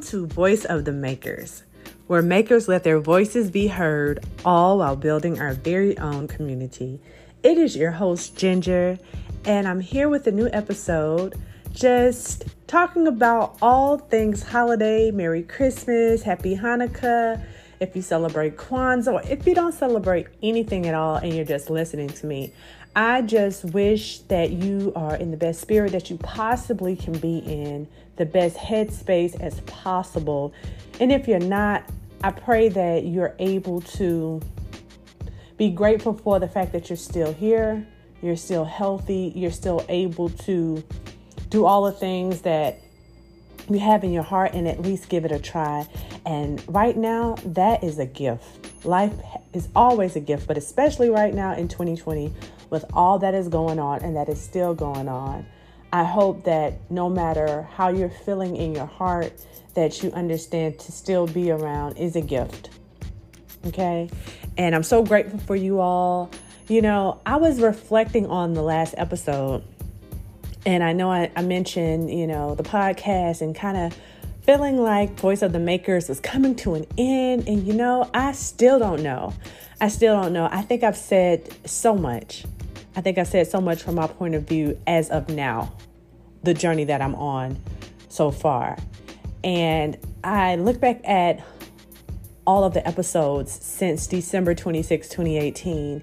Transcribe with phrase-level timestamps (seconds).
[0.00, 1.64] To Voice of the Makers,
[2.06, 7.00] where makers let their voices be heard, all while building our very own community.
[7.42, 8.98] It is your host, Ginger,
[9.44, 11.38] and I'm here with a new episode
[11.72, 17.42] just talking about all things holiday, Merry Christmas, Happy Hanukkah.
[17.78, 21.70] If you celebrate Kwanzaa, or if you don't celebrate anything at all and you're just
[21.70, 22.52] listening to me,
[22.94, 27.38] I just wish that you are in the best spirit that you possibly can be
[27.38, 27.86] in,
[28.16, 30.52] the best headspace as possible.
[30.98, 31.84] And if you're not,
[32.24, 34.40] I pray that you're able to
[35.56, 37.86] be grateful for the fact that you're still here,
[38.22, 40.82] you're still healthy, you're still able to
[41.48, 42.80] do all the things that
[43.68, 45.86] you have in your heart and at least give it a try.
[46.26, 48.84] And right now, that is a gift.
[48.84, 49.12] Life
[49.52, 52.32] is always a gift, but especially right now in 2020
[52.70, 55.44] with all that is going on and that is still going on.
[55.92, 59.32] I hope that no matter how you're feeling in your heart,
[59.74, 62.70] that you understand to still be around is a gift.
[63.66, 64.08] Okay?
[64.56, 66.30] And I'm so grateful for you all.
[66.68, 69.64] You know, I was reflecting on the last episode,
[70.64, 73.98] and I know I, I mentioned, you know, the podcast and kind of
[74.42, 77.48] feeling like Voice of the Makers was coming to an end.
[77.48, 79.34] And, you know, I still don't know.
[79.80, 80.48] I still don't know.
[80.50, 82.44] I think I've said so much.
[82.96, 85.72] I think I said so much from my point of view as of now,
[86.42, 87.58] the journey that I'm on
[88.08, 88.76] so far.
[89.44, 91.44] And I look back at
[92.46, 96.02] all of the episodes since December 26, 2018,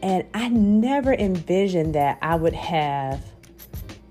[0.00, 3.24] and I never envisioned that I would have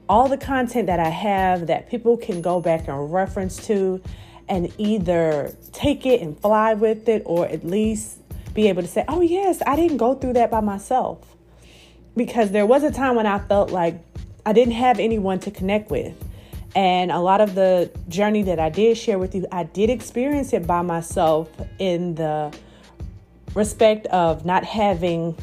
[0.08, 4.02] all the content that I have that people can go back and reference to
[4.48, 8.20] and either take it and fly with it or at least
[8.54, 11.32] be able to say, oh, yes, I didn't go through that by myself
[12.16, 14.00] because there was a time when I felt like
[14.46, 16.16] I didn't have anyone to connect with.
[16.76, 20.54] And a lot of the journey that I did share with you, I did experience
[20.54, 21.50] it by myself
[21.80, 22.56] in the
[23.54, 25.38] respect of not having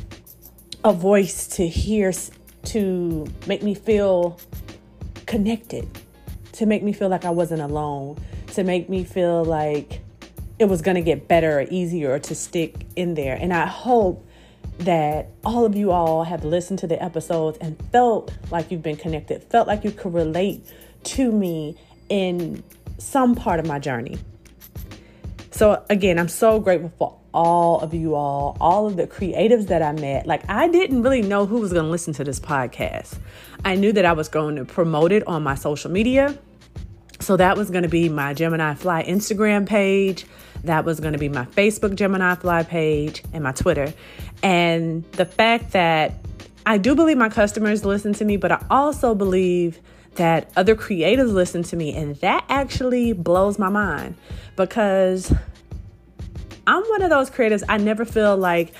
[0.84, 2.12] a voice to hear
[2.64, 4.38] to make me feel
[5.26, 5.86] connected,
[6.52, 8.18] to make me feel like I wasn't alone,
[8.54, 10.00] to make me feel like
[10.58, 13.36] it was going to get better or easier to stick in there.
[13.40, 14.27] And I hope
[14.78, 18.96] that all of you all have listened to the episodes and felt like you've been
[18.96, 20.64] connected, felt like you could relate
[21.04, 21.76] to me
[22.08, 22.62] in
[22.98, 24.18] some part of my journey.
[25.50, 29.82] So, again, I'm so grateful for all of you all, all of the creatives that
[29.82, 30.26] I met.
[30.26, 33.18] Like, I didn't really know who was going to listen to this podcast.
[33.64, 36.38] I knew that I was going to promote it on my social media.
[37.20, 40.26] So, that was going to be my Gemini Fly Instagram page.
[40.64, 43.92] That was going to be my Facebook Gemini Fly page and my Twitter.
[44.42, 46.14] And the fact that
[46.66, 49.80] I do believe my customers listen to me, but I also believe
[50.16, 51.94] that other creators listen to me.
[51.94, 54.16] And that actually blows my mind
[54.56, 55.32] because
[56.66, 58.72] I'm one of those creators, I never feel like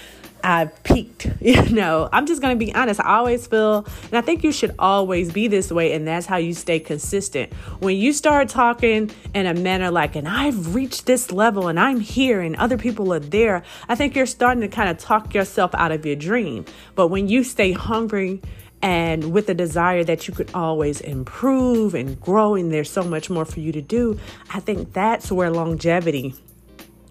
[0.43, 1.26] I've peaked.
[1.41, 3.00] You know, I'm just going to be honest.
[3.00, 6.37] I always feel, and I think you should always be this way, and that's how
[6.37, 7.53] you stay consistent.
[7.78, 12.00] When you start talking in a manner like, and I've reached this level and I'm
[12.00, 15.75] here and other people are there, I think you're starting to kind of talk yourself
[15.75, 16.66] out of your dream.
[16.94, 18.43] But when you stay hungry,
[18.82, 23.31] and with the desire that you could always improve and grow, and there's so much
[23.31, 24.19] more for you to do,
[24.53, 26.34] I think that's where longevity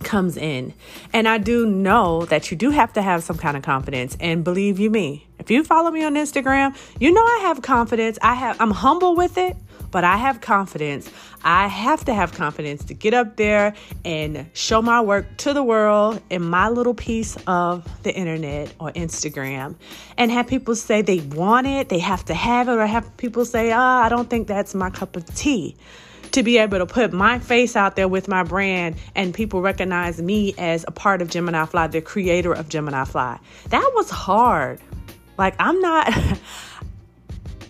[0.03, 0.73] comes in.
[1.13, 4.17] And I do know that you do have to have some kind of confidence.
[4.19, 8.17] And believe you me, if you follow me on Instagram, you know I have confidence.
[8.21, 9.55] I have I'm humble with it,
[9.91, 11.09] but I have confidence.
[11.43, 15.63] I have to have confidence to get up there and show my work to the
[15.63, 19.75] world in my little piece of the internet or Instagram
[20.17, 23.45] and have people say they want it, they have to have it, or have people
[23.45, 25.77] say, oh, I don't think that's my cup of tea
[26.31, 30.21] to be able to put my face out there with my brand and people recognize
[30.21, 33.39] me as a part of Gemini Fly, the creator of Gemini Fly.
[33.69, 34.79] That was hard.
[35.37, 36.11] Like, I'm not.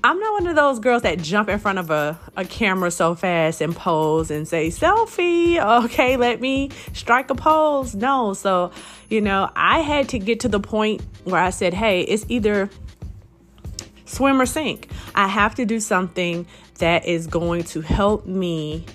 [0.04, 3.16] I'm not one of those girls that jump in front of a, a camera so
[3.16, 7.96] fast and pose and say, selfie, okay, let me strike a pose.
[7.96, 8.34] No.
[8.34, 8.72] So,
[9.10, 12.70] you know, I had to get to the point where I said, hey, it's either
[14.08, 14.90] swim or sink.
[15.14, 16.48] I have to do something
[16.80, 18.86] that is going to help me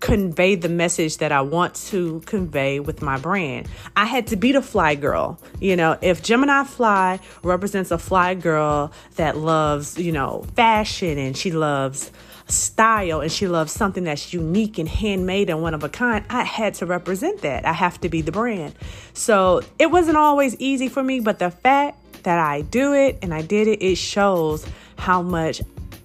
[0.00, 3.68] convey the message that I want to convey with my brand.
[3.96, 5.40] I had to be the fly girl.
[5.60, 11.36] You know, if Gemini Fly represents a fly girl that loves, you know, fashion and
[11.36, 12.12] she loves
[12.46, 16.44] style and she loves something that's unique and handmade and one of a kind, I
[16.44, 17.66] had to represent that.
[17.66, 18.74] I have to be the brand.
[19.12, 23.32] So it wasn't always easy for me, but the fact that I do it and
[23.32, 24.66] I did it, it shows
[24.98, 25.62] how much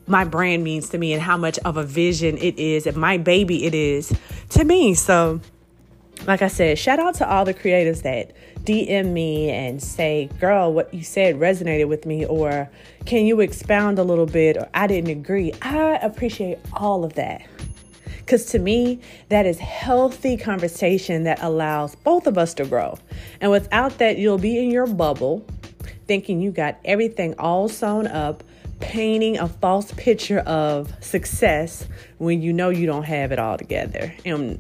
[0.08, 3.18] my brand means to me and how much of a vision it is and my
[3.18, 4.18] baby it is
[4.52, 4.94] to me.
[4.94, 5.42] So,
[6.26, 8.32] like I said, shout out to all the creatives that
[8.64, 12.70] DM me and say, girl, what you said resonated with me, or
[13.06, 15.52] can you expound a little bit, or I didn't agree.
[15.62, 17.46] I appreciate all of that.
[18.20, 22.98] Because to me, that is healthy conversation that allows both of us to grow.
[23.42, 25.46] And without that, you'll be in your bubble
[26.08, 28.44] thinking you got everything all sewn up,
[28.80, 34.14] painting a false picture of success when you know you don't have it all together.
[34.26, 34.60] And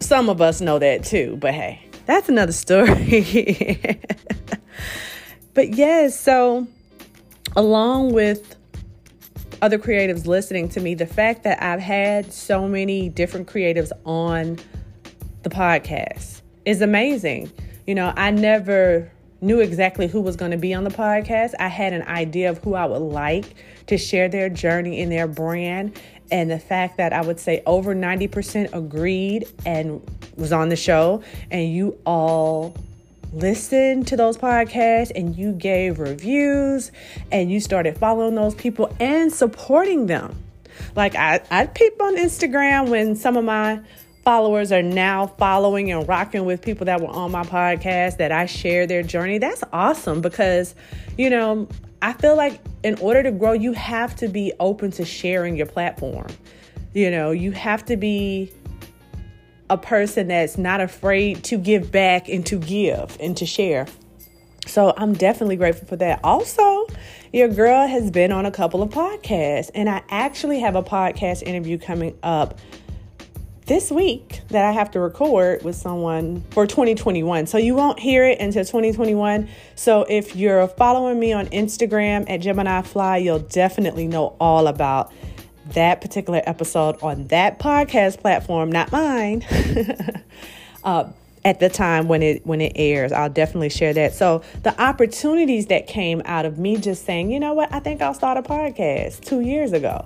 [0.00, 4.00] some of us know that too, but hey, that's another story.
[5.54, 6.66] but yes, so
[7.56, 8.56] along with
[9.62, 14.58] other creatives listening to me, the fact that I've had so many different creatives on
[15.42, 17.50] the podcast is amazing.
[17.86, 19.10] You know, I never
[19.40, 21.54] knew exactly who was going to be on the podcast.
[21.58, 23.44] I had an idea of who I would like
[23.86, 26.00] to share their journey in their brand.
[26.30, 30.02] And the fact that I would say over 90% agreed and
[30.36, 32.74] was on the show, and you all
[33.32, 36.90] listened to those podcasts and you gave reviews
[37.30, 40.34] and you started following those people and supporting them.
[40.94, 43.80] Like I, I peep on Instagram when some of my
[44.26, 48.46] followers are now following and rocking with people that were on my podcast that I
[48.46, 49.38] share their journey.
[49.38, 50.74] That's awesome because,
[51.16, 51.68] you know,
[52.02, 55.66] I feel like in order to grow, you have to be open to sharing your
[55.66, 56.26] platform.
[56.92, 58.52] You know, you have to be
[59.70, 63.86] a person that's not afraid to give back and to give and to share.
[64.66, 66.18] So I'm definitely grateful for that.
[66.24, 66.88] Also,
[67.32, 71.44] your girl has been on a couple of podcasts, and I actually have a podcast
[71.44, 72.58] interview coming up
[73.66, 77.46] this week that I have to record with someone for 2021.
[77.46, 79.48] So you won't hear it until 2021.
[79.74, 85.12] So if you're following me on Instagram at Gemini Fly, you'll definitely know all about
[85.74, 89.44] that particular episode on that podcast platform, not mine.
[90.84, 91.10] uh,
[91.44, 95.66] at the time when it when it airs i'll definitely share that so the opportunities
[95.66, 98.42] that came out of me just saying you know what i think i'll start a
[98.42, 100.04] podcast two years ago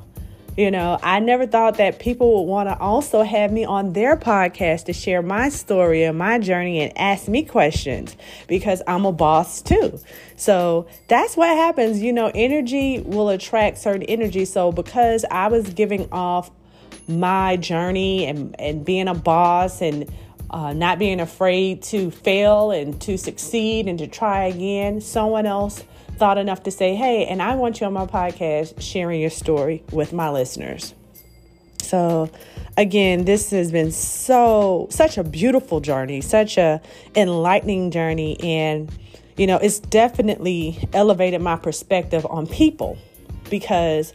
[0.56, 4.17] you know, I never thought that people would want to also have me on their
[4.17, 8.17] podcast to share my story and my journey and ask me questions
[8.49, 9.99] because I'm a boss too.
[10.37, 12.02] So that's what happens.
[12.02, 14.44] You know, energy will attract certain energy.
[14.44, 16.50] So because I was giving off
[17.06, 20.11] my journey and, and being a boss and
[20.50, 25.85] uh, not being afraid to fail and to succeed and to try again, someone else
[26.20, 29.82] thought enough to say, hey, and I want you on my podcast sharing your story
[29.90, 30.94] with my listeners.
[31.81, 32.31] So,
[32.76, 36.82] again, this has been so, such a beautiful journey, such a
[37.17, 38.38] enlightening journey.
[38.43, 38.93] And,
[39.38, 42.99] you know, it's definitely elevated my perspective on people
[43.49, 44.12] because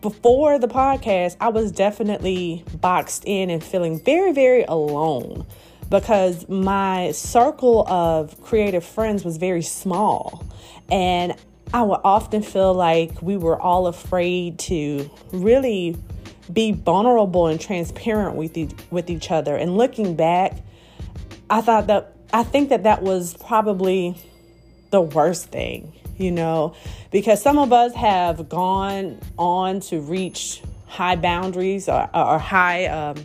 [0.00, 5.46] before the podcast, I was definitely boxed in and feeling very, very alone
[5.90, 10.44] because my circle of creative friends was very small.
[10.90, 11.34] And
[11.72, 15.96] I would often feel like we were all afraid to really
[16.52, 19.54] be vulnerable and transparent with each, with each other.
[19.56, 20.56] And looking back,
[21.48, 24.16] I thought that I think that that was probably
[24.90, 26.74] the worst thing, you know,
[27.10, 33.16] because some of us have gone on to reach high boundaries or, or high um,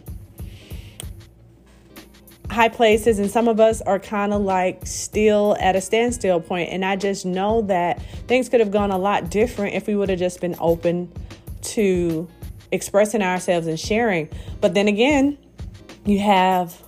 [2.56, 6.70] high places and some of us are kind of like still at a standstill point
[6.72, 10.10] and i just know that things could have gone a lot different if we would
[10.10, 11.12] have just been open
[11.62, 12.28] to
[12.72, 14.30] expressing ourselves and sharing.
[14.62, 15.38] But then again
[16.06, 16.80] you have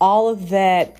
[0.00, 0.96] all of that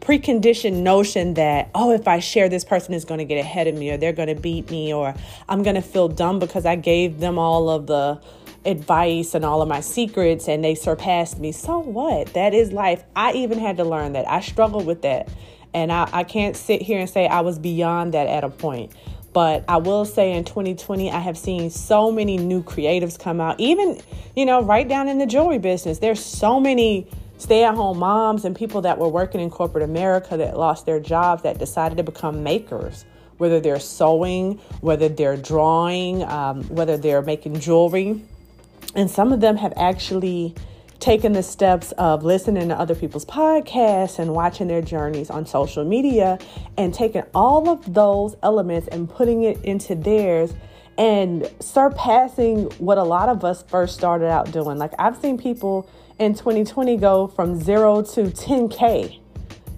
[0.00, 3.74] preconditioned notion that oh if i share this person is going to get ahead of
[3.74, 5.14] me or they're going to beat me or
[5.48, 8.18] i'm going to feel dumb because i gave them all of the
[8.64, 11.52] advice and all of my secrets and they surpassed me.
[11.52, 12.34] So what?
[12.34, 13.02] That is life.
[13.16, 14.28] I even had to learn that.
[14.28, 15.28] I struggled with that.
[15.72, 18.92] And I, I can't sit here and say I was beyond that at a point.
[19.32, 23.60] But I will say in 2020, I have seen so many new creatives come out,
[23.60, 24.00] even,
[24.34, 25.98] you know, right down in the jewelry business.
[26.00, 27.06] There's so many
[27.38, 30.98] stay at home moms and people that were working in corporate America that lost their
[31.00, 33.04] jobs that decided to become makers,
[33.38, 38.20] whether they're sewing, whether they're drawing, um, whether they're making jewelry.
[38.94, 40.54] And some of them have actually
[40.98, 45.84] taken the steps of listening to other people's podcasts and watching their journeys on social
[45.84, 46.38] media
[46.76, 50.52] and taking all of those elements and putting it into theirs
[50.98, 54.76] and surpassing what a lot of us first started out doing.
[54.76, 59.19] Like I've seen people in 2020 go from zero to 10K,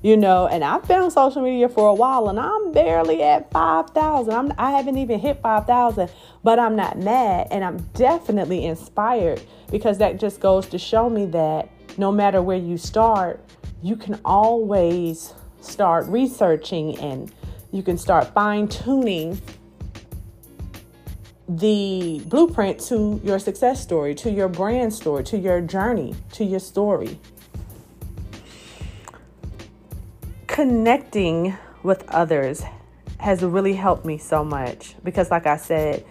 [0.02, 3.50] you know, and I've been on social media for a while and I'm barely at
[3.52, 4.32] 5,000.
[4.32, 6.10] I'm I haven't even hit 5,000,
[6.42, 9.40] but I'm not mad and I'm definitely inspired
[9.70, 13.44] because that just goes to show me that no matter where you start,
[13.80, 17.32] you can always start researching and
[17.70, 19.40] you can start fine tuning
[21.48, 26.60] the blueprint to your success story, to your brand story, to your journey, to your
[26.60, 27.18] story.
[30.52, 32.62] Connecting with others
[33.16, 36.04] has really helped me so much because, like I said,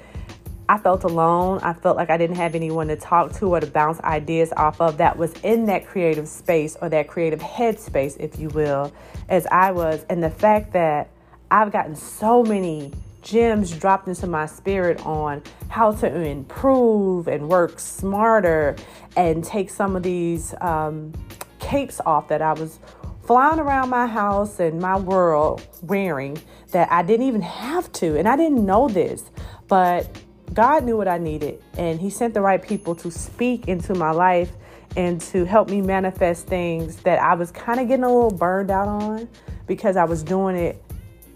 [0.67, 1.59] I felt alone.
[1.59, 4.81] I felt like I didn't have anyone to talk to or to bounce ideas off
[4.81, 8.91] of that was in that creative space or that creative headspace, if you will,
[9.29, 10.07] as I was.
[10.09, 11.11] And the fact that
[11.51, 17.79] I've gotten so many gems dropped into my spirit on how to improve and work
[17.79, 18.75] smarter
[19.15, 21.13] and take some of these um,
[21.59, 22.79] capes off that I was
[23.23, 26.37] flying around my house and my world wearing
[26.71, 28.17] that I didn't even have to.
[28.17, 29.29] And I didn't know this,
[29.67, 30.07] but
[30.53, 31.61] God knew what I needed.
[31.77, 34.51] And He sent the right people to speak into my life
[34.95, 38.71] and to help me manifest things that I was kind of getting a little burned
[38.71, 39.29] out on
[39.65, 40.83] because I was doing it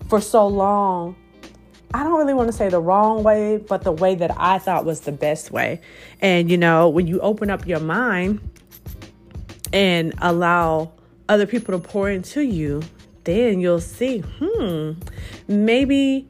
[0.10, 1.16] for so long
[1.96, 4.84] I don't really want to say the wrong way, but the way that I thought
[4.84, 5.80] was the best way.
[6.20, 8.42] And, you know, when you open up your mind
[9.72, 10.92] and allow
[11.30, 12.82] other people to pour into you,
[13.24, 14.94] then you'll see, hmm,
[15.48, 16.28] maybe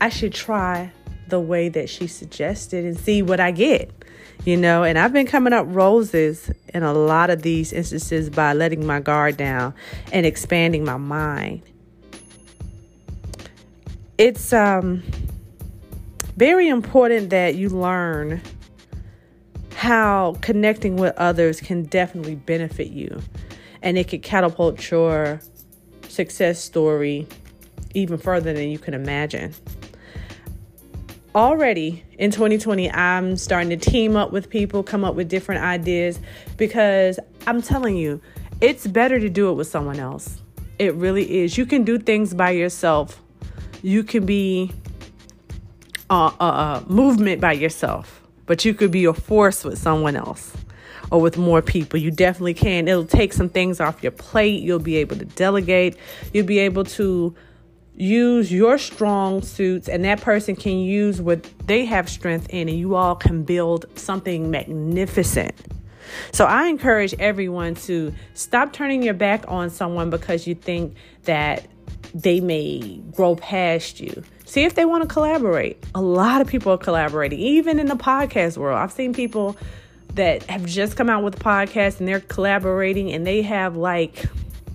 [0.00, 0.92] I should try
[1.28, 3.90] the way that she suggested and see what I get.
[4.44, 8.52] You know, and I've been coming up roses in a lot of these instances by
[8.52, 9.74] letting my guard down
[10.12, 11.62] and expanding my mind
[14.18, 15.02] it's um,
[16.36, 18.40] very important that you learn
[19.74, 23.20] how connecting with others can definitely benefit you
[23.84, 25.40] and it could catapult your
[26.08, 27.28] success story
[27.94, 29.54] even further than you can imagine.
[31.36, 36.18] Already in 2020, I'm starting to team up with people, come up with different ideas
[36.56, 38.20] because I'm telling you,
[38.60, 40.40] it's better to do it with someone else.
[40.80, 41.56] It really is.
[41.56, 43.20] You can do things by yourself
[43.84, 44.72] you can be
[46.08, 50.56] a, a, a movement by yourself, but you could be a force with someone else
[51.10, 51.98] or with more people.
[51.98, 52.88] You definitely can.
[52.88, 54.62] It'll take some things off your plate.
[54.62, 55.96] You'll be able to delegate.
[56.32, 57.34] You'll be able to
[57.96, 62.78] use your strong suits, and that person can use what they have strength in, and
[62.78, 65.54] you all can build something magnificent.
[66.32, 71.66] So I encourage everyone to stop turning your back on someone because you think that
[72.14, 74.22] they may grow past you.
[74.44, 75.82] See if they want to collaborate.
[75.94, 78.78] A lot of people are collaborating, even in the podcast world.
[78.78, 79.56] I've seen people
[80.14, 84.26] that have just come out with a podcast and they're collaborating and they have like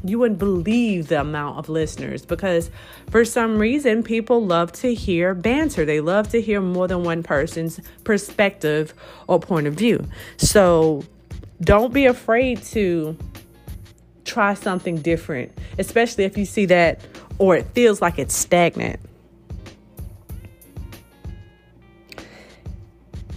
[0.04, 2.72] you wouldn't believe the amount of listeners because
[3.10, 5.84] for some reason people love to hear banter.
[5.84, 8.94] They love to hear more than one person's perspective
[9.28, 10.08] or point of view.
[10.38, 11.04] So
[11.62, 13.18] don't be afraid to
[14.24, 17.02] try something different, especially if you see that
[17.38, 19.00] or it feels like it's stagnant.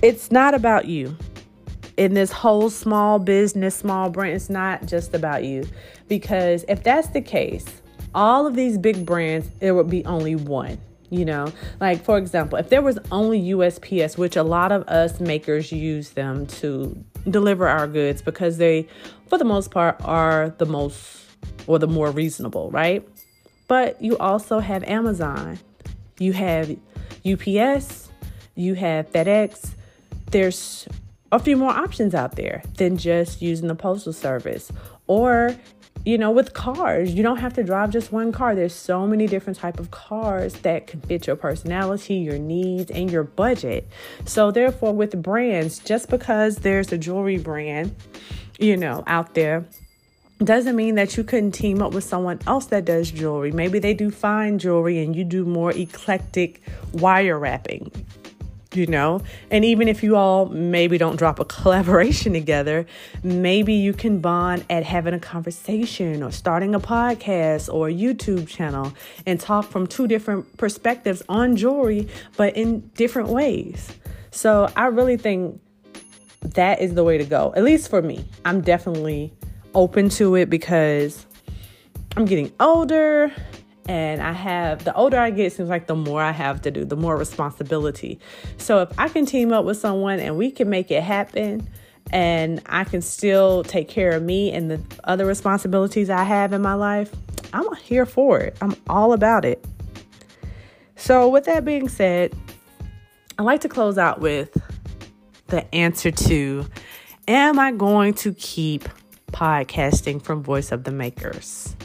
[0.00, 1.16] It's not about you.
[2.02, 5.68] In this whole small business, small brand, it's not just about you.
[6.09, 7.64] Because if that's the case,
[8.12, 10.78] all of these big brands, there would be only one.
[11.11, 15.21] You know, like for example, if there was only USPS, which a lot of us
[15.21, 18.88] makers use them to deliver our goods because they,
[19.28, 21.25] for the most part, are the most
[21.68, 23.09] or the more reasonable, right?
[23.68, 25.61] But you also have Amazon,
[26.18, 26.68] you have
[27.25, 28.11] UPS,
[28.56, 29.75] you have FedEx.
[30.32, 30.88] There's
[31.33, 34.71] a few more options out there than just using the postal service.
[35.07, 35.57] Or,
[36.05, 38.55] you know, with cars, you don't have to drive just one car.
[38.55, 43.11] There's so many different type of cars that can fit your personality, your needs, and
[43.11, 43.89] your budget.
[44.27, 47.97] So therefore, with brands, just because there's a jewelry brand,
[48.59, 49.65] you know, out there
[50.45, 53.53] doesn't mean that you couldn't team up with someone else that does jewelry.
[53.53, 56.61] Maybe they do fine jewelry and you do more eclectic
[56.93, 57.91] wire wrapping,
[58.75, 59.21] you know?
[59.50, 62.87] And even if you all maybe don't drop a collaboration together,
[63.23, 68.49] maybe you can bond at having a conversation or starting a podcast or a YouTube
[68.49, 68.93] channel
[69.26, 73.93] and talk from two different perspectives on jewelry, but in different ways.
[74.31, 75.61] So I really think
[76.41, 78.25] that is the way to go, at least for me.
[78.45, 79.33] I'm definitely
[79.75, 81.26] open to it because
[82.17, 83.33] I'm getting older
[83.87, 86.85] and I have the older I get, seems like the more I have to do,
[86.85, 88.21] the more responsibility.
[88.59, 91.69] So if I can team up with someone and we can make it happen,
[92.11, 96.61] and I can still take care of me and the other responsibilities I have in
[96.61, 97.15] my life,
[97.53, 98.57] I'm here for it.
[98.61, 99.65] I'm all about it.
[100.97, 102.35] So, with that being said,
[103.39, 104.57] I like to close out with
[105.49, 106.67] the answer to
[107.29, 108.89] Am I going to keep
[109.33, 111.77] podcasting from Voice of the Makers?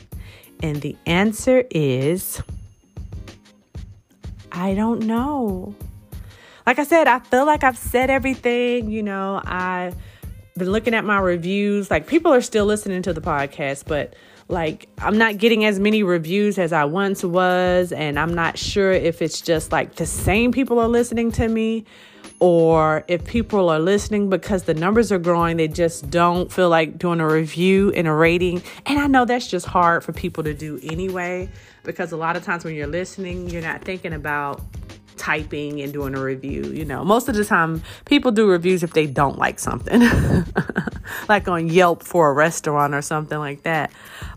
[0.62, 2.42] And the answer is
[4.52, 5.76] I don't know.
[6.66, 8.90] Like I said, I feel like I've said everything.
[8.90, 9.96] You know, I've
[10.58, 11.90] been looking at my reviews.
[11.92, 14.16] Like, people are still listening to the podcast, but
[14.50, 18.92] like I'm not getting as many reviews as I once was, and I'm not sure
[18.92, 21.86] if it's just like the same people are listening to me
[22.40, 27.00] or if people are listening because the numbers are growing, they just don't feel like
[27.00, 28.62] doing a review and a rating.
[28.86, 31.50] And I know that's just hard for people to do anyway,
[31.84, 34.62] because a lot of times when you're listening, you're not thinking about
[35.18, 36.66] typing and doing a review.
[36.66, 40.04] You know, most of the time people do reviews if they don't like something,
[41.28, 43.92] like on Yelp for a restaurant or something like that.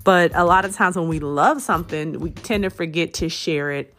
[0.04, 3.70] But a lot of times when we love something, we tend to forget to share
[3.72, 3.94] it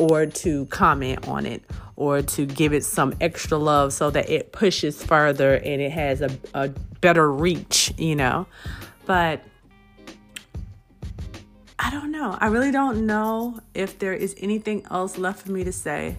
[0.00, 1.62] or to comment on it
[1.96, 6.20] or to give it some extra love so that it pushes further and it has
[6.20, 6.68] a, a
[7.00, 8.46] better reach, you know.
[9.06, 9.42] But
[11.78, 12.36] I don't know.
[12.40, 16.16] I really don't know if there is anything else left for me to say.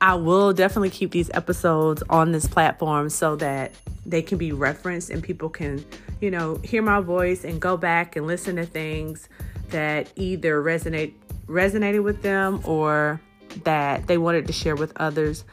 [0.00, 3.72] I will definitely keep these episodes on this platform so that
[4.04, 5.84] they can be referenced and people can,
[6.20, 9.28] you know, hear my voice and go back and listen to things
[9.70, 11.14] that either resonate
[11.46, 13.20] resonated with them or
[13.62, 15.44] that they wanted to share with others.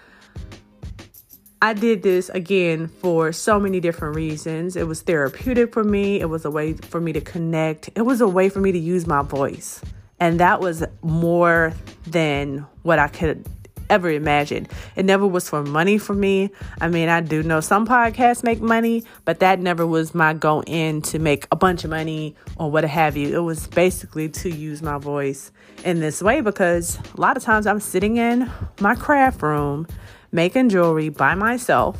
[1.61, 4.75] I did this again for so many different reasons.
[4.75, 8.19] It was therapeutic for me, it was a way for me to connect, it was
[8.19, 9.81] a way for me to use my voice.
[10.19, 11.73] And that was more
[12.07, 13.45] than what I could
[13.91, 14.69] ever imagined.
[14.95, 16.49] It never was for money for me.
[16.79, 20.63] I mean, I do know some podcasts make money, but that never was my go
[20.63, 23.35] in to make a bunch of money or what have you.
[23.35, 25.51] It was basically to use my voice
[25.83, 28.49] in this way because a lot of times I'm sitting in
[28.79, 29.87] my craft room
[30.31, 31.99] making jewelry by myself,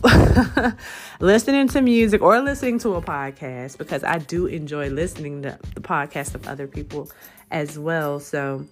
[1.19, 5.81] listening to music or listening to a podcast because I do enjoy listening to the
[5.81, 7.11] podcast of other people
[7.51, 8.19] as well.
[8.21, 8.65] So,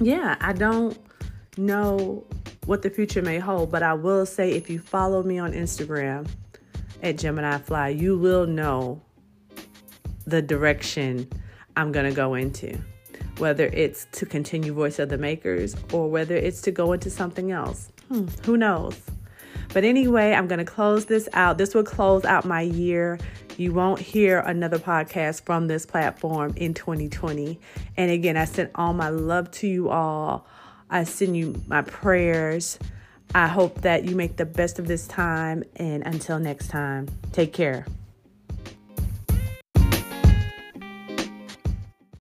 [0.00, 0.98] yeah, I don't
[1.56, 2.24] know
[2.66, 6.28] what the future may hold, but I will say if you follow me on Instagram
[7.02, 9.00] at Gemini Fly, you will know
[10.24, 11.28] the direction
[11.76, 12.78] I'm going to go into.
[13.38, 17.50] Whether it's to continue Voice of the Makers or whether it's to go into something
[17.50, 17.90] else.
[18.08, 19.00] Hmm, who knows?
[19.72, 21.56] But anyway, I'm going to close this out.
[21.56, 23.18] This will close out my year.
[23.56, 27.58] You won't hear another podcast from this platform in 2020.
[27.96, 30.46] And again, I send all my love to you all.
[30.92, 32.78] I send you my prayers.
[33.34, 35.64] I hope that you make the best of this time.
[35.76, 37.86] And until next time, take care.